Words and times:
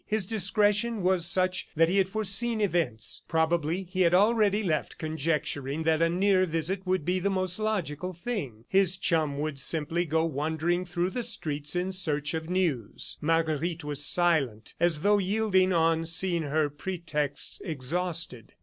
His 0.07 0.25
discretion 0.25 1.03
was 1.03 1.27
such 1.27 1.67
that 1.75 1.87
he 1.87 1.99
had 1.99 2.09
foreseen 2.09 2.59
events. 2.59 3.21
Probably 3.27 3.83
he 3.83 4.01
had 4.01 4.15
already 4.15 4.63
left, 4.63 4.97
conjecturing 4.97 5.83
that 5.83 6.01
a 6.01 6.09
near 6.09 6.47
visit 6.47 6.87
would 6.87 7.05
be 7.05 7.19
the 7.19 7.29
most 7.29 7.59
logical 7.59 8.11
thing. 8.11 8.65
His 8.67 8.97
chum 8.97 9.37
would 9.37 9.59
simply 9.59 10.05
go 10.05 10.25
wandering 10.25 10.85
through 10.85 11.11
the 11.11 11.21
streets 11.21 11.75
in 11.75 11.91
search 11.91 12.33
of 12.33 12.49
news. 12.49 13.17
Marguerite 13.21 13.83
was 13.83 14.03
silent, 14.03 14.73
as 14.79 15.01
though 15.01 15.19
yielding 15.19 15.71
on 15.71 16.07
seeing 16.07 16.41
her 16.41 16.67
pretexts 16.71 17.61
exhausted. 17.63 18.53